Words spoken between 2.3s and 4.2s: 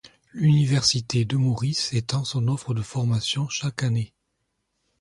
offre de formation chaque année.